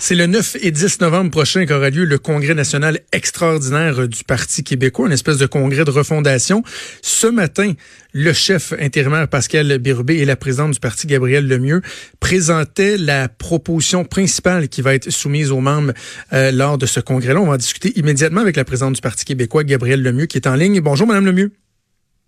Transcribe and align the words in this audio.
C'est 0.00 0.14
le 0.14 0.26
9 0.26 0.58
et 0.62 0.70
10 0.70 1.00
novembre 1.00 1.32
prochain 1.32 1.66
qu'aura 1.66 1.90
lieu 1.90 2.04
le 2.04 2.18
congrès 2.18 2.54
national 2.54 3.00
extraordinaire 3.12 4.06
du 4.06 4.22
Parti 4.22 4.62
québécois, 4.62 5.08
une 5.08 5.12
espèce 5.12 5.38
de 5.38 5.46
congrès 5.46 5.84
de 5.84 5.90
refondation. 5.90 6.62
Ce 7.02 7.26
matin, 7.26 7.72
le 8.12 8.32
chef 8.32 8.72
intérimaire 8.80 9.26
Pascal 9.26 9.76
Birubé 9.78 10.18
et 10.18 10.24
la 10.24 10.36
présidente 10.36 10.70
du 10.70 10.78
Parti 10.78 11.08
Gabrielle 11.08 11.48
Lemieux 11.48 11.82
présentaient 12.20 12.96
la 12.96 13.28
proposition 13.28 14.04
principale 14.04 14.68
qui 14.68 14.82
va 14.82 14.94
être 14.94 15.10
soumise 15.10 15.50
aux 15.50 15.60
membres 15.60 15.92
euh, 16.32 16.52
lors 16.52 16.78
de 16.78 16.86
ce 16.86 17.00
congrès-là. 17.00 17.40
On 17.40 17.48
va 17.48 17.58
discuter 17.58 17.98
immédiatement 17.98 18.40
avec 18.40 18.54
la 18.56 18.64
présidente 18.64 18.94
du 18.94 19.00
Parti 19.00 19.24
québécois, 19.24 19.64
Gabrielle 19.64 20.02
Lemieux, 20.02 20.26
qui 20.26 20.38
est 20.38 20.46
en 20.46 20.54
ligne. 20.54 20.80
Bonjour, 20.80 21.08
Madame 21.08 21.26
Lemieux. 21.26 21.50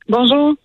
Bonjour. 0.08 0.56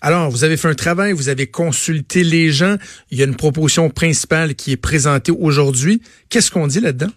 Alors, 0.00 0.30
vous 0.30 0.44
avez 0.44 0.56
fait 0.56 0.68
un 0.68 0.74
travail, 0.74 1.12
vous 1.12 1.28
avez 1.28 1.46
consulté 1.46 2.24
les 2.24 2.50
gens. 2.50 2.76
Il 3.10 3.18
y 3.18 3.22
a 3.22 3.26
une 3.26 3.36
proposition 3.36 3.90
principale 3.90 4.54
qui 4.54 4.72
est 4.72 4.80
présentée 4.80 5.32
aujourd'hui. 5.32 6.02
Qu'est-ce 6.28 6.50
qu'on 6.50 6.66
dit 6.66 6.80
là-dedans? 6.80 7.10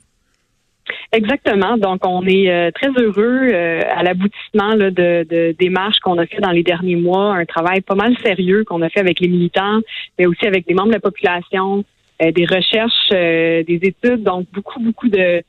Exactement. 1.12 1.78
Donc, 1.78 2.06
on 2.06 2.26
est 2.26 2.52
euh, 2.52 2.72
très 2.72 2.90
heureux 2.90 3.50
euh, 3.54 3.82
à 3.96 4.04
l'aboutissement 4.04 4.76
de, 4.76 5.56
démarches 5.58 6.00
qu'on 6.00 6.18
a 6.18 6.26
fait 6.26 6.42
dans 6.42 6.52
les 6.52 6.64
derniers 6.64 6.96
mois, 6.96 7.36
un 7.36 7.46
travail 7.46 7.82
pas 7.82 7.96
mal 7.96 8.16
sérieux 8.24 8.64
qu'on 8.66 8.82
a 8.82 8.90
fait 8.90 9.00
avec 9.00 9.20
les 9.20 9.28
militants, 9.28 9.80
mais 10.18 10.26
aussi 10.26 10.46
avec 10.46 10.68
des 10.68 10.74
membres 10.74 10.90
de 10.90 10.94
la 10.94 11.00
population, 11.00 11.86
euh, 12.22 12.32
des 12.32 12.46
recherches, 12.46 13.10
des 13.12 13.80
études, 13.84 14.24
donc 14.24 14.48
beaucoup, 14.54 14.80
beaucoup 14.80 15.08
de, 15.08 15.44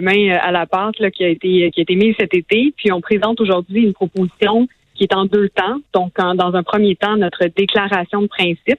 mains 0.00 0.36
à 0.42 0.50
la 0.50 0.66
pâte 0.66 0.96
qui 1.10 1.24
a 1.24 1.28
été 1.28 1.70
qui 1.70 1.80
a 1.80 1.82
été 1.82 1.94
mise 1.94 2.14
cet 2.18 2.34
été. 2.34 2.74
Puis 2.76 2.92
on 2.92 3.00
présente 3.00 3.40
aujourd'hui 3.40 3.84
une 3.84 3.92
proposition 3.92 4.66
qui 4.94 5.04
est 5.04 5.14
en 5.14 5.24
deux 5.24 5.48
temps. 5.48 5.78
Donc, 5.92 6.14
dans 6.16 6.54
un 6.54 6.62
premier 6.62 6.96
temps, 6.96 7.16
notre 7.16 7.46
déclaration 7.46 8.22
de 8.22 8.26
principe 8.26 8.78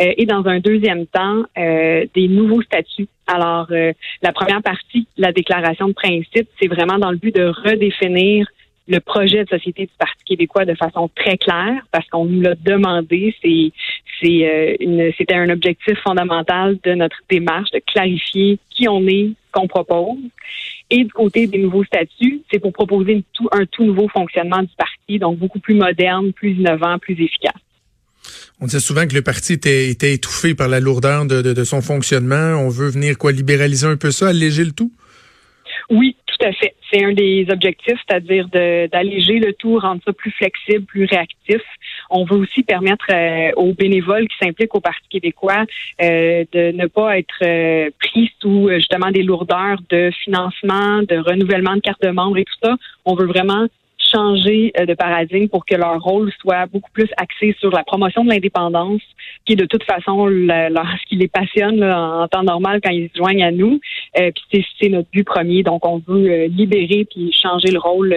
euh, 0.00 0.12
et 0.16 0.24
dans 0.24 0.46
un 0.46 0.60
deuxième 0.60 1.06
temps, 1.06 1.42
euh, 1.58 2.06
des 2.14 2.28
nouveaux 2.28 2.62
statuts. 2.62 3.08
Alors, 3.26 3.66
euh, 3.70 3.92
la 4.22 4.32
première 4.32 4.62
partie, 4.62 5.06
la 5.18 5.32
déclaration 5.32 5.88
de 5.88 5.92
principe, 5.92 6.48
c'est 6.60 6.68
vraiment 6.68 6.98
dans 6.98 7.10
le 7.10 7.18
but 7.18 7.34
de 7.34 7.44
redéfinir 7.46 8.46
le 8.88 8.98
projet 8.98 9.44
de 9.44 9.48
société 9.48 9.82
du 9.84 9.92
Parti 9.98 10.24
québécois 10.24 10.64
de 10.64 10.74
façon 10.74 11.08
très 11.14 11.36
claire, 11.36 11.82
parce 11.92 12.06
qu'on 12.08 12.24
nous 12.24 12.40
l'a 12.40 12.54
demandé. 12.54 13.34
C'est, 13.40 13.72
une, 14.80 15.12
c'était 15.16 15.34
un 15.34 15.50
objectif 15.50 15.98
fondamental 16.02 16.78
de 16.82 16.94
notre 16.94 17.18
démarche 17.28 17.70
de 17.70 17.80
clarifier 17.86 18.58
qui 18.70 18.88
on 18.88 19.06
est, 19.06 19.30
qu'on 19.52 19.68
propose. 19.68 20.18
Et 20.94 21.04
du 21.04 21.12
côté 21.12 21.46
des 21.46 21.58
nouveaux 21.58 21.84
statuts, 21.84 22.42
c'est 22.50 22.58
pour 22.58 22.72
proposer 22.74 23.24
un 23.50 23.64
tout 23.64 23.82
nouveau 23.82 24.08
fonctionnement 24.08 24.60
du 24.60 24.74
parti, 24.76 25.18
donc 25.18 25.38
beaucoup 25.38 25.58
plus 25.58 25.74
moderne, 25.74 26.34
plus 26.34 26.52
innovant, 26.52 26.98
plus 26.98 27.14
efficace. 27.14 27.60
On 28.60 28.66
disait 28.66 28.78
souvent 28.78 29.06
que 29.06 29.14
le 29.14 29.22
parti 29.22 29.54
était, 29.54 30.12
étouffé 30.12 30.54
par 30.54 30.68
la 30.68 30.80
lourdeur 30.80 31.24
de, 31.24 31.40
de, 31.40 31.54
de, 31.54 31.64
son 31.64 31.80
fonctionnement. 31.80 32.56
On 32.60 32.68
veut 32.68 32.90
venir 32.90 33.16
quoi 33.16 33.32
libéraliser 33.32 33.86
un 33.86 33.96
peu 33.96 34.10
ça, 34.10 34.28
alléger 34.28 34.64
le 34.66 34.72
tout? 34.72 34.92
Oui, 35.90 36.16
tout 36.26 36.46
à 36.46 36.52
fait. 36.52 36.74
C'est 36.90 37.04
un 37.04 37.12
des 37.12 37.46
objectifs, 37.50 37.98
c'est-à-dire 38.06 38.48
d'alléger 38.48 39.38
le 39.38 39.52
tout, 39.52 39.78
rendre 39.78 40.00
ça 40.04 40.12
plus 40.12 40.30
flexible, 40.30 40.84
plus 40.84 41.04
réactif. 41.04 41.62
On 42.10 42.24
veut 42.24 42.36
aussi 42.36 42.62
permettre 42.62 43.06
euh, 43.10 43.52
aux 43.56 43.72
bénévoles 43.72 44.28
qui 44.28 44.36
s'impliquent 44.42 44.74
au 44.74 44.80
Parti 44.80 45.08
québécois 45.08 45.64
euh, 46.00 46.44
de 46.52 46.72
ne 46.72 46.86
pas 46.86 47.18
être 47.18 47.42
euh, 47.42 47.90
pris 48.00 48.30
sous 48.40 48.68
justement 48.70 49.10
des 49.10 49.22
lourdeurs 49.22 49.78
de 49.90 50.10
financement, 50.22 51.02
de 51.02 51.16
renouvellement 51.16 51.74
de 51.74 51.80
carte 51.80 52.02
de 52.02 52.10
membre 52.10 52.38
et 52.38 52.44
tout 52.44 52.58
ça. 52.62 52.76
On 53.04 53.14
veut 53.14 53.26
vraiment 53.26 53.66
changer 54.14 54.72
de 54.78 54.94
paradigme 54.94 55.48
pour 55.48 55.64
que 55.64 55.74
leur 55.74 56.00
rôle 56.02 56.32
soit 56.40 56.66
beaucoup 56.66 56.90
plus 56.92 57.08
axé 57.16 57.54
sur 57.58 57.70
la 57.70 57.84
promotion 57.84 58.24
de 58.24 58.30
l'indépendance, 58.30 59.02
qui 59.44 59.54
est 59.54 59.56
de 59.56 59.66
toute 59.66 59.84
façon 59.84 60.26
ce 60.28 61.06
qui 61.08 61.16
les 61.16 61.28
passionne 61.28 61.82
en 61.82 62.28
temps 62.28 62.42
normal 62.42 62.80
quand 62.82 62.90
ils 62.90 63.08
se 63.10 63.18
joignent 63.18 63.44
à 63.44 63.50
nous. 63.50 63.80
puis 64.14 64.66
c'est 64.80 64.88
notre 64.88 65.10
but 65.10 65.24
premier. 65.24 65.62
Donc 65.62 65.86
on 65.86 66.02
veut 66.06 66.46
libérer 66.46 67.06
puis 67.10 67.32
changer 67.32 67.70
le 67.70 67.78
rôle 67.78 68.14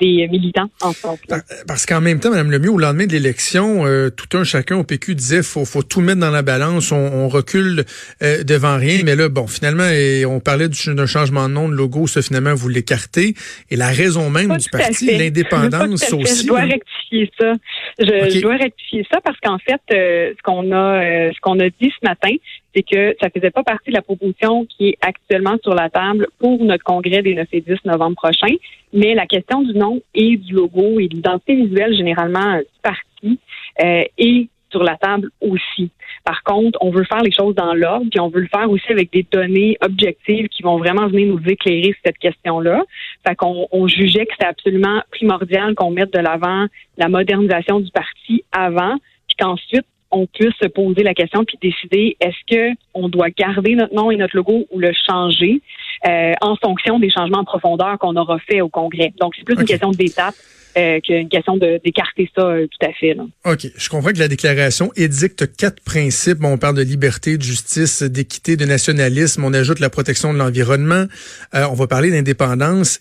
des 0.00 0.28
militants 0.28 0.70
en 0.80 0.92
France. 0.92 1.18
Parce 1.66 1.86
qu'en 1.86 2.00
même 2.00 2.20
temps, 2.20 2.30
Mme 2.30 2.50
Lemieux, 2.50 2.70
au 2.70 2.78
lendemain 2.78 3.06
de 3.06 3.12
l'élection, 3.12 3.86
euh, 3.86 4.10
tout 4.10 4.36
un 4.36 4.44
chacun 4.44 4.76
au 4.76 4.84
PQ 4.84 5.14
disait 5.14 5.42
faut 5.42 5.64
faut 5.64 5.82
tout 5.82 6.00
mettre 6.00 6.20
dans 6.20 6.30
la 6.30 6.42
balance, 6.42 6.92
on, 6.92 7.28
recule 7.28 7.84
euh, 8.22 8.44
devant 8.44 8.76
rien. 8.76 9.00
Mais 9.04 9.16
là, 9.16 9.28
bon, 9.28 9.46
finalement, 9.46 9.88
et 9.88 10.24
on 10.26 10.40
parlait 10.40 10.68
d'un 10.68 11.06
changement 11.06 11.48
de 11.48 11.54
nom, 11.54 11.68
de 11.68 11.74
logo, 11.74 12.06
ça 12.06 12.22
finalement 12.22 12.54
vous 12.54 12.68
l'écartez. 12.68 13.34
Et 13.70 13.76
la 13.76 13.88
raison 13.88 14.30
même 14.30 14.56
du 14.56 14.68
parti, 14.68 15.16
l'indépendance 15.16 16.12
aussi. 16.12 16.42
Je 16.42 16.46
dois 16.46 16.60
rectifier 16.60 17.30
ça. 17.38 17.52
Je, 17.98 18.40
dois 18.40 18.56
rectifier 18.56 19.06
ça 19.10 19.20
parce 19.22 19.38
qu'en 19.40 19.58
fait, 19.58 19.80
euh, 19.92 20.32
ce 20.36 20.42
qu'on 20.42 20.72
a 20.72 21.32
ce 21.32 21.40
qu'on 21.40 21.58
a 21.60 21.68
dit 21.68 21.92
ce 22.00 22.06
matin, 22.06 22.34
c'est 22.74 22.82
que 22.82 23.16
ça 23.20 23.30
faisait 23.30 23.50
pas 23.50 23.62
partie 23.62 23.90
de 23.90 23.94
la 23.94 24.02
proposition 24.02 24.66
qui 24.66 24.90
est 24.90 24.98
actuellement 25.00 25.56
sur 25.62 25.74
la 25.74 25.90
table 25.90 26.28
pour 26.38 26.62
notre 26.64 26.84
congrès 26.84 27.22
des 27.22 27.34
9 27.34 27.46
et 27.52 27.60
10 27.60 27.84
novembre 27.84 28.16
prochain. 28.16 28.54
Mais 28.92 29.14
la 29.14 29.26
question 29.26 29.62
du 29.62 29.74
nom 29.74 30.00
et 30.14 30.36
du 30.36 30.54
logo 30.54 30.98
et 31.00 31.08
de 31.08 31.14
l'identité 31.14 31.54
visuelle 31.54 31.96
généralement 31.96 32.58
du 32.58 32.64
parti 32.82 33.38
euh, 33.82 34.04
est 34.18 34.48
sur 34.70 34.82
la 34.82 34.96
table 34.96 35.30
aussi. 35.40 35.90
Par 36.24 36.42
contre, 36.42 36.78
on 36.80 36.90
veut 36.90 37.04
faire 37.04 37.22
les 37.22 37.30
choses 37.30 37.54
dans 37.54 37.74
l'ordre, 37.74 38.06
puis 38.10 38.18
on 38.18 38.28
veut 38.28 38.40
le 38.40 38.48
faire 38.48 38.68
aussi 38.68 38.90
avec 38.90 39.12
des 39.12 39.24
données 39.30 39.76
objectives 39.80 40.48
qui 40.48 40.62
vont 40.62 40.78
vraiment 40.78 41.06
venir 41.06 41.28
nous 41.28 41.40
éclairer 41.46 41.92
sur 41.92 42.00
cette 42.04 42.18
question-là. 42.18 42.82
Fait 43.26 43.36
qu'on 43.36 43.68
on 43.70 43.86
jugeait 43.86 44.26
que 44.26 44.32
c'était 44.32 44.48
absolument 44.48 45.00
primordial 45.12 45.76
qu'on 45.76 45.90
mette 45.90 46.12
de 46.12 46.18
l'avant 46.18 46.66
la 46.98 47.08
modernisation 47.08 47.78
du 47.78 47.90
parti 47.92 48.44
avant, 48.52 48.96
puis 49.28 49.36
qu'ensuite 49.38 49.86
on 50.14 50.26
puisse 50.26 50.54
se 50.62 50.68
poser 50.68 51.02
la 51.02 51.12
question 51.12 51.44
puis 51.44 51.58
décider 51.60 52.16
est-ce 52.20 52.36
que 52.48 52.76
on 52.94 53.08
doit 53.08 53.30
garder 53.30 53.74
notre 53.74 53.94
nom 53.94 54.10
et 54.10 54.16
notre 54.16 54.36
logo 54.36 54.64
ou 54.70 54.78
le 54.78 54.92
changer? 55.08 55.60
Euh, 56.06 56.32
en 56.42 56.56
fonction 56.56 56.98
des 56.98 57.10
changements 57.10 57.38
en 57.38 57.44
profondeur 57.44 57.98
qu'on 57.98 58.16
aura 58.16 58.38
fait 58.38 58.60
au 58.60 58.68
Congrès. 58.68 59.12
Donc 59.20 59.34
c'est 59.36 59.44
plus 59.44 59.54
une 59.54 59.64
question 59.64 59.90
d'étape. 59.90 60.34
Euh, 60.76 60.98
qu'une 60.98 61.28
question 61.28 61.56
d'écarter 61.56 62.28
ça 62.34 62.48
euh, 62.48 62.66
tout 62.66 62.84
à 62.84 62.92
fait. 62.92 63.16
OK. 63.44 63.68
Je 63.76 63.88
comprends 63.88 64.10
que 64.10 64.18
la 64.18 64.26
déclaration 64.26 64.90
édicte 64.96 65.56
quatre 65.56 65.80
principes. 65.80 66.38
on 66.42 66.58
parle 66.58 66.74
de 66.74 66.82
liberté, 66.82 67.38
de 67.38 67.42
justice, 67.44 68.02
d'équité, 68.02 68.56
de 68.56 68.64
nationalisme. 68.64 69.44
On 69.44 69.54
ajoute 69.54 69.78
la 69.78 69.88
protection 69.88 70.34
de 70.34 70.38
l'environnement. 70.38 71.04
on 71.52 71.74
va 71.74 71.86
parler 71.86 72.10
d'indépendance. 72.10 72.98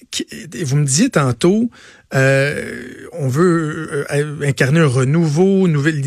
Vous 0.64 0.76
me 0.78 0.86
disiez 0.86 1.10
tantôt, 1.10 1.72
on 2.14 3.28
veut 3.28 4.06
incarner 4.44 4.82
un 4.82 4.86
renouveau, 4.86 5.68
nouvelle 5.68 6.00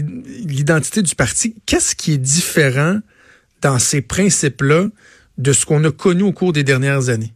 l'identité 0.47 1.03
du 1.03 1.17
parti. 1.17 1.57
Qu'est-ce 1.67 1.97
qui 1.97 2.13
est 2.13 2.19
différent 2.19 3.01
dans 3.63 3.81
ces 3.81 4.03
principes-là 4.03 4.87
de 5.39 5.53
ce 5.53 5.67
qu'on 5.67 5.85
a 5.85 5.91
connu 5.91 6.23
au 6.23 6.33
cours 6.33 6.53
des 6.53 6.65
dernières 6.65 7.09
années? 7.09 7.33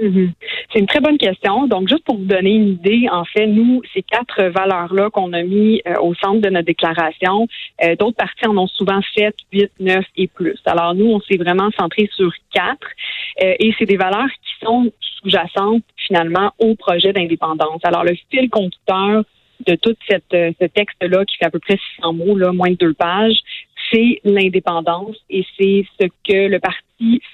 Mhm. 0.00 0.32
C'est 0.72 0.80
une 0.80 0.86
très 0.86 1.00
bonne 1.00 1.18
question. 1.18 1.68
Donc, 1.68 1.88
juste 1.88 2.04
pour 2.04 2.16
vous 2.16 2.24
donner 2.24 2.50
une 2.50 2.68
idée, 2.70 3.06
en 3.12 3.24
fait, 3.24 3.46
nous, 3.46 3.80
ces 3.94 4.02
quatre 4.02 4.42
valeurs-là 4.42 5.10
qu'on 5.10 5.32
a 5.32 5.42
mis 5.42 5.80
euh, 5.86 5.94
au 6.00 6.14
centre 6.14 6.40
de 6.40 6.50
notre 6.50 6.66
déclaration, 6.66 7.46
euh, 7.84 7.94
d'autres 7.94 8.16
partis 8.16 8.46
en 8.46 8.56
ont 8.56 8.66
souvent 8.66 9.00
sept, 9.16 9.36
huit, 9.52 9.70
neuf 9.78 10.04
et 10.16 10.26
plus. 10.26 10.58
Alors, 10.66 10.94
nous, 10.94 11.06
on 11.06 11.20
s'est 11.20 11.36
vraiment 11.36 11.70
centré 11.78 12.10
sur 12.16 12.32
quatre 12.52 12.88
euh, 13.42 13.54
et 13.60 13.72
c'est 13.78 13.86
des 13.86 13.96
valeurs 13.96 14.28
qui 14.28 14.66
sont 14.66 14.92
sous-jacentes 15.00 15.84
finalement 15.96 16.52
au 16.58 16.74
projet 16.74 17.12
d'indépendance. 17.12 17.80
Alors, 17.84 18.02
le 18.02 18.16
fil 18.30 18.50
conducteur 18.50 19.22
de 19.66 19.76
tout 19.76 19.94
ce 20.08 20.66
texte-là 20.66 21.24
qui 21.24 21.36
fait 21.36 21.46
à 21.46 21.50
peu 21.50 21.60
près 21.60 21.78
600 21.96 22.12
mots, 22.14 22.52
moins 22.52 22.70
de 22.70 22.76
deux 22.76 22.94
pages, 22.94 23.38
c'est 23.92 24.20
l'indépendance 24.24 25.16
et 25.30 25.44
c'est 25.56 25.86
ce 26.00 26.06
que 26.06 26.48
le 26.48 26.58
parti 26.58 26.83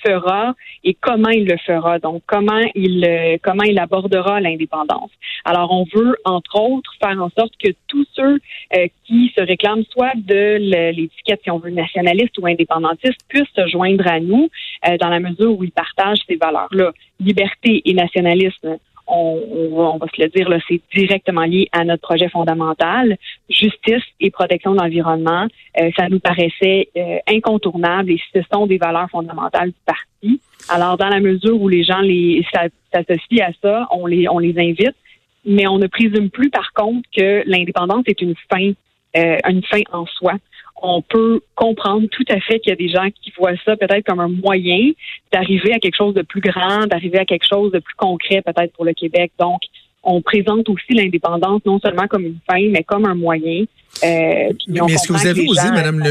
fera 0.05 0.55
et 0.85 0.95
comment 0.95 1.31
il 1.31 1.47
le 1.47 1.57
fera. 1.59 1.99
Donc, 1.99 2.23
comment 2.27 2.63
il 2.75 3.05
euh, 3.05 3.37
comment 3.43 3.63
il 3.65 3.79
abordera 3.79 4.41
l'indépendance. 4.41 5.11
Alors, 5.45 5.73
on 5.73 5.85
veut 5.95 6.17
entre 6.25 6.61
autres 6.61 6.93
faire 7.03 7.21
en 7.23 7.31
sorte 7.31 7.53
que 7.63 7.71
tous 7.87 8.07
ceux 8.15 8.39
euh, 8.77 8.87
qui 9.05 9.33
se 9.37 9.43
réclament 9.43 9.85
soit 9.91 10.15
de 10.17 10.57
l'étiquette, 10.93 11.41
si 11.43 11.51
on 11.51 11.59
veut, 11.59 11.71
nationaliste 11.71 12.39
ou 12.39 12.47
indépendantiste, 12.47 13.21
puissent 13.29 13.55
se 13.55 13.67
joindre 13.69 14.07
à 14.07 14.21
nous 14.21 14.49
euh, 14.89 14.97
dans 14.99 15.09
la 15.09 15.21
mesure 15.21 15.59
où 15.59 15.65
ils 15.65 15.73
partagent 15.73 16.23
ces 16.29 16.37
valeurs-là, 16.37 16.93
liberté 17.21 17.83
et 17.85 17.95
nationalisme 17.95 18.79
on, 19.11 19.99
va, 19.99 20.07
se 20.15 20.23
le 20.23 20.29
dire, 20.29 20.49
c'est 20.69 20.81
directement 20.95 21.43
lié 21.43 21.69
à 21.73 21.85
notre 21.85 22.03
projet 22.03 22.29
fondamental, 22.29 23.17
justice 23.49 24.03
et 24.21 24.31
protection 24.31 24.73
de 24.73 24.79
l'environnement. 24.79 25.47
Euh, 25.81 25.91
ça 25.97 26.09
nous 26.09 26.21
paraissait 26.21 26.89
euh, 26.97 27.19
incontournable 27.29 28.13
et 28.13 28.21
ce 28.33 28.41
sont 28.53 28.67
des 28.67 28.79
valeurs 28.79 29.11
fondamentales 29.11 29.71
du 29.71 29.81
parti. 29.85 30.41
Alors, 30.69 30.97
dans 30.97 31.09
la 31.09 31.21
mesure 31.21 31.61
où 31.61 31.69
les 31.69 31.85
gens 31.85 32.01
les 32.01 32.45
s'associent 32.93 33.47
à 33.47 33.53
ça, 33.63 33.87
on 33.91 34.07
les, 34.07 34.29
on 34.29 34.39
les 34.39 34.59
invite, 34.59 34.97
mais 35.45 35.67
on 35.67 35.79
ne 35.79 35.87
présume 35.87 36.31
plus, 36.31 36.51
par 36.51 36.73
contre, 36.73 37.09
que 37.17 37.43
l'indépendance 37.47 38.05
est 38.07 38.21
une 38.21 38.35
fin, 38.51 38.73
euh, 39.17 39.37
une 39.49 39.63
fin 39.65 39.83
en 39.93 40.07
soi 40.07 40.35
on 40.83 41.03
peut 41.03 41.41
comprendre 41.55 42.07
tout 42.11 42.25
à 42.29 42.41
fait 42.41 42.59
qu'il 42.61 42.71
y 42.71 42.73
a 42.73 42.77
des 42.77 42.89
gens 42.89 43.09
qui 43.23 43.33
voient 43.39 43.53
ça 43.65 43.77
peut-être 43.77 44.05
comme 44.07 44.21
un 44.21 44.29
moyen 44.29 44.91
d'arriver 45.33 45.73
à 45.75 45.79
quelque 45.79 45.97
chose 45.97 46.15
de 46.15 46.23
plus 46.23 46.41
grand, 46.41 46.87
d'arriver 46.87 47.19
à 47.19 47.25
quelque 47.25 47.47
chose 47.49 47.73
de 47.73 47.79
plus 47.79 47.95
concret 47.95 48.43
peut-être 48.43 48.73
pour 48.73 48.85
le 48.85 48.93
Québec. 48.93 49.33
Donc, 49.39 49.61
on 50.03 50.23
présente 50.23 50.69
aussi 50.69 50.95
l'indépendance 50.95 51.61
non 51.67 51.79
seulement 51.79 52.07
comme 52.09 52.25
une 52.25 52.39
fin, 52.51 52.63
mais 52.71 52.83
comme 52.83 53.05
un 53.05 53.15
moyen. 53.15 53.65
Euh, 54.05 54.53
mais 54.69 54.81
est-ce 54.89 55.09
que 55.09 55.13
vous 55.13 55.27
avez 55.27 55.47
osé, 55.47 55.71
Madame, 55.71 56.03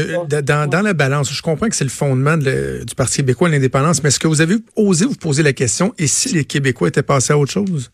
dans, 0.68 0.82
la 0.84 0.94
balance, 0.94 1.32
je 1.32 1.42
comprends 1.42 1.68
que 1.68 1.74
c'est 1.74 1.84
le 1.84 1.90
fondement 1.90 2.36
du 2.36 2.94
Parti 2.96 3.18
québécois, 3.18 3.48
l'indépendance, 3.48 4.02
mais 4.02 4.08
est-ce 4.08 4.20
que 4.20 4.28
vous 4.28 4.40
avez 4.40 4.56
osé 4.76 5.06
vous 5.06 5.16
poser 5.16 5.42
la 5.42 5.52
question, 5.52 5.92
et 5.98 6.06
si 6.06 6.34
les 6.34 6.44
Québécois 6.44 6.88
étaient 6.88 7.02
passés 7.02 7.32
à 7.32 7.38
autre 7.38 7.52
chose? 7.52 7.90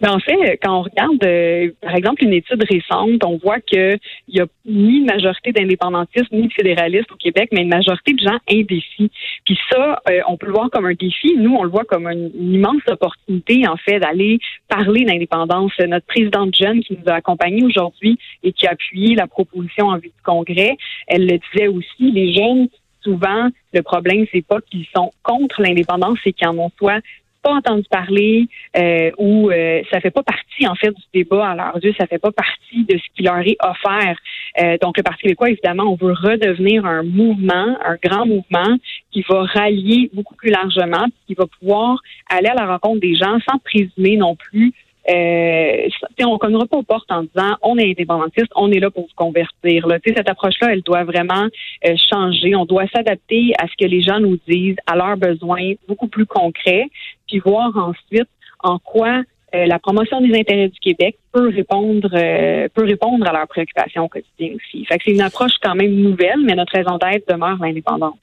Ben, 0.00 0.12
en 0.12 0.18
fait, 0.18 0.58
quand 0.62 0.78
on 0.78 0.82
regarde, 0.82 1.22
euh, 1.24 1.70
par 1.82 1.94
exemple, 1.94 2.24
une 2.24 2.32
étude 2.32 2.64
récente, 2.70 3.22
on 3.22 3.36
voit 3.36 3.60
qu'il 3.60 3.98
n'y 4.32 4.40
a 4.40 4.46
ni 4.64 4.98
une 4.98 5.04
majorité 5.04 5.52
d'indépendantistes 5.52 6.32
ni 6.32 6.48
de 6.48 6.52
fédéralistes 6.54 7.12
au 7.12 7.16
Québec, 7.16 7.50
mais 7.52 7.62
une 7.62 7.68
majorité 7.68 8.14
de 8.14 8.20
gens 8.20 8.38
indécis. 8.50 9.10
Puis 9.44 9.58
ça, 9.70 10.00
euh, 10.08 10.20
on 10.26 10.38
peut 10.38 10.46
le 10.46 10.52
voir 10.52 10.70
comme 10.70 10.86
un 10.86 10.94
défi. 10.94 11.34
Nous, 11.36 11.54
on 11.54 11.64
le 11.64 11.70
voit 11.70 11.84
comme 11.84 12.06
une, 12.06 12.30
immense 12.34 12.80
opportunité, 12.88 13.68
en 13.68 13.76
fait, 13.76 14.00
d'aller 14.00 14.38
parler 14.68 15.04
d'indépendance. 15.04 15.72
Notre 15.80 16.06
présidente 16.06 16.56
jeune 16.56 16.80
qui 16.80 16.94
nous 16.94 17.12
a 17.12 17.16
accompagnés 17.16 17.62
aujourd'hui 17.62 18.18
et 18.42 18.52
qui 18.52 18.66
a 18.66 18.70
appuyé 18.70 19.14
la 19.14 19.26
proposition 19.26 19.88
en 19.88 19.96
vue 19.96 20.08
du 20.08 20.22
Congrès, 20.24 20.76
elle 21.08 21.26
le 21.26 21.38
disait 21.52 21.68
aussi, 21.68 22.10
les 22.10 22.32
jeunes 22.32 22.68
souvent, 23.02 23.48
le 23.72 23.82
problème, 23.82 24.26
c'est 24.32 24.44
pas 24.44 24.60
qu'ils 24.60 24.86
sont 24.94 25.10
contre 25.22 25.62
l'indépendance, 25.62 26.18
c'est 26.22 26.32
qu'ils 26.32 26.48
en 26.48 26.58
ont 26.58 26.70
soit 26.78 27.00
pas 27.42 27.54
entendu 27.54 27.84
parler 27.90 28.46
euh, 28.76 29.10
ou 29.18 29.50
euh, 29.50 29.82
ça 29.92 30.00
fait 30.00 30.10
pas 30.10 30.22
partie 30.22 30.66
en 30.66 30.74
fait 30.74 30.90
du 30.90 31.02
débat 31.12 31.50
à 31.50 31.54
leurs 31.54 31.84
yeux, 31.84 31.94
ça 31.98 32.06
fait 32.06 32.18
pas 32.18 32.32
partie 32.32 32.84
de 32.84 32.98
ce 32.98 33.04
qui 33.16 33.22
leur 33.22 33.40
est 33.40 33.56
offert. 33.62 34.16
Euh, 34.60 34.76
donc 34.80 34.96
le 34.96 35.02
Parti 35.02 35.22
québécois, 35.22 35.50
évidemment, 35.50 35.84
on 35.84 35.94
veut 35.94 36.12
redevenir 36.12 36.84
un 36.84 37.02
mouvement, 37.02 37.76
un 37.84 37.96
grand 38.02 38.26
mouvement 38.26 38.76
qui 39.10 39.24
va 39.28 39.42
rallier 39.42 40.10
beaucoup 40.12 40.34
plus 40.34 40.50
largement, 40.50 41.06
qui 41.26 41.34
va 41.34 41.46
pouvoir 41.46 41.98
aller 42.28 42.48
à 42.48 42.54
la 42.54 42.66
rencontre 42.66 43.00
des 43.00 43.14
gens 43.14 43.38
sans 43.48 43.58
présumer 43.58 44.16
non 44.16 44.36
plus 44.36 44.72
euh, 45.08 45.88
on 46.20 46.34
ne 46.34 46.38
connaîtra 46.38 46.66
pas 46.66 46.76
aux 46.76 46.82
portes 46.82 47.10
en 47.10 47.22
disant 47.22 47.56
on 47.62 47.78
est 47.78 47.90
indépendantiste, 47.90 48.52
on 48.54 48.70
est 48.70 48.80
là 48.80 48.90
pour 48.90 49.04
vous 49.04 49.14
convertir. 49.16 49.86
Là. 49.86 49.98
Cette 50.04 50.28
approche-là, 50.28 50.72
elle 50.72 50.82
doit 50.82 51.04
vraiment 51.04 51.46
euh, 51.86 51.96
changer. 52.12 52.54
On 52.54 52.66
doit 52.66 52.86
s'adapter 52.94 53.52
à 53.58 53.66
ce 53.66 53.72
que 53.78 53.88
les 53.88 54.02
gens 54.02 54.20
nous 54.20 54.38
disent, 54.46 54.76
à 54.86 54.96
leurs 54.96 55.16
besoins 55.16 55.72
beaucoup 55.88 56.08
plus 56.08 56.26
concrets, 56.26 56.86
puis 57.30 57.38
voir 57.38 57.70
ensuite 57.76 58.28
en 58.62 58.78
quoi 58.78 59.22
euh, 59.54 59.66
la 59.66 59.78
promotion 59.78 60.20
des 60.20 60.38
intérêts 60.38 60.68
du 60.68 60.78
Québec 60.78 61.18
peut 61.32 61.48
répondre 61.48 62.10
euh, 62.14 62.68
peut 62.72 62.84
répondre 62.84 63.26
à 63.28 63.32
leurs 63.32 63.48
préoccupations 63.48 64.04
au 64.04 64.08
quotidien 64.08 64.54
aussi. 64.54 64.84
Fait 64.84 64.98
que 64.98 65.04
c'est 65.06 65.12
une 65.12 65.20
approche 65.20 65.52
quand 65.62 65.74
même 65.74 65.92
nouvelle, 65.92 66.40
mais 66.44 66.54
notre 66.54 66.72
raison 66.72 66.98
d'être 66.98 67.28
demeure 67.28 67.58
l'indépendance. 67.60 68.16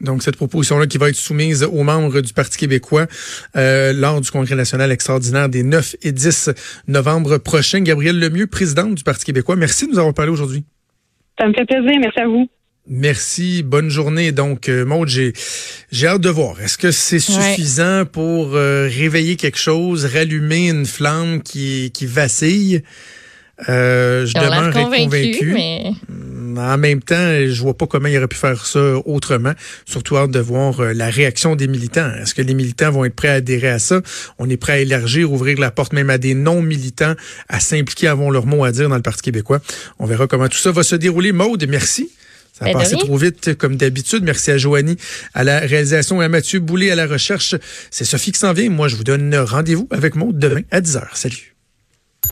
Donc, 0.00 0.22
cette 0.22 0.36
proposition-là 0.36 0.86
qui 0.86 0.98
va 0.98 1.08
être 1.08 1.16
soumise 1.16 1.62
aux 1.62 1.84
membres 1.84 2.20
du 2.20 2.32
Parti 2.32 2.58
québécois 2.58 3.06
euh, 3.54 3.92
lors 3.92 4.20
du 4.20 4.30
Congrès 4.32 4.56
national 4.56 4.90
extraordinaire 4.90 5.48
des 5.48 5.62
9 5.62 5.94
et 6.02 6.10
10 6.10 6.50
novembre 6.88 7.38
prochains. 7.38 7.80
Gabriel 7.80 8.18
Lemieux, 8.18 8.48
présidente 8.48 8.96
du 8.96 9.04
Parti 9.04 9.24
québécois, 9.24 9.54
merci 9.54 9.86
de 9.86 9.92
nous 9.92 9.98
avoir 9.98 10.14
parlé 10.14 10.32
aujourd'hui. 10.32 10.64
Ça 11.38 11.46
me 11.46 11.52
fait 11.52 11.64
plaisir. 11.64 12.00
Merci 12.00 12.20
à 12.20 12.26
vous. 12.26 12.48
Merci, 12.88 13.62
bonne 13.62 13.90
journée. 13.90 14.32
Donc, 14.32 14.68
euh, 14.68 14.84
Maud, 14.84 15.08
j'ai, 15.08 15.32
j'ai 15.92 16.08
hâte 16.08 16.20
de 16.20 16.28
voir. 16.28 16.60
Est-ce 16.60 16.76
que 16.76 16.90
c'est 16.90 17.20
suffisant 17.20 18.04
pour 18.04 18.54
euh, 18.54 18.88
réveiller 18.92 19.36
quelque 19.36 19.58
chose, 19.58 20.04
rallumer 20.04 20.68
une 20.68 20.84
flamme 20.84 21.42
qui, 21.42 21.92
qui 21.94 22.06
vacille? 22.06 22.82
Euh, 23.68 24.26
je 24.26 24.34
demeure 24.34 24.72
convaincu. 24.72 25.52
Mais... 25.54 25.92
En 26.56 26.76
même 26.76 27.00
temps, 27.00 27.14
je 27.46 27.62
vois 27.62 27.76
pas 27.76 27.86
comment 27.86 28.08
il 28.08 28.16
aurait 28.18 28.26
pu 28.26 28.36
faire 28.36 28.66
ça 28.66 28.96
autrement. 29.06 29.52
Surtout 29.86 30.16
hâte 30.16 30.32
de 30.32 30.40
voir 30.40 30.82
la 30.92 31.08
réaction 31.08 31.54
des 31.54 31.68
militants. 31.68 32.10
Est-ce 32.20 32.34
que 32.34 32.42
les 32.42 32.52
militants 32.52 32.90
vont 32.90 33.04
être 33.04 33.14
prêts 33.14 33.28
à 33.28 33.34
adhérer 33.34 33.68
à 33.70 33.78
ça? 33.78 34.02
On 34.38 34.50
est 34.50 34.56
prêt 34.56 34.72
à 34.72 34.78
élargir, 34.80 35.32
ouvrir 35.32 35.58
la 35.60 35.70
porte 35.70 35.92
même 35.92 36.10
à 36.10 36.18
des 36.18 36.34
non-militants 36.34 37.14
à 37.48 37.60
s'impliquer, 37.60 38.08
avoir 38.08 38.30
leur 38.30 38.44
mot 38.44 38.64
à 38.64 38.72
dire 38.72 38.88
dans 38.88 38.96
le 38.96 39.02
Parti 39.02 39.22
québécois. 39.22 39.60
On 39.98 40.04
verra 40.04 40.26
comment 40.26 40.48
tout 40.48 40.58
ça 40.58 40.72
va 40.72 40.82
se 40.82 40.96
dérouler. 40.96 41.32
Maude, 41.32 41.64
merci. 41.68 42.10
Ça 42.52 42.66
a 42.66 42.72
ben, 42.72 42.78
passé 42.78 42.96
trop 42.96 43.16
vite 43.16 43.54
comme 43.56 43.76
d'habitude. 43.76 44.24
Merci 44.24 44.50
à 44.50 44.58
Joanie 44.58 44.98
à 45.32 45.42
la 45.42 45.60
réalisation 45.60 46.20
et 46.20 46.26
à 46.26 46.28
Mathieu 46.28 46.60
Boulay 46.60 46.90
à 46.90 46.94
la 46.94 47.06
recherche. 47.06 47.54
C'est 47.90 48.04
Sophie 48.04 48.32
qui 48.32 48.38
s'en 48.38 48.52
vient. 48.52 48.68
Moi, 48.68 48.88
je 48.88 48.96
vous 48.96 49.04
donne 49.04 49.34
rendez-vous 49.34 49.88
avec 49.90 50.14
Maude 50.14 50.38
demain 50.38 50.62
à 50.70 50.80
10h. 50.80 51.02
Salut. 51.14 51.51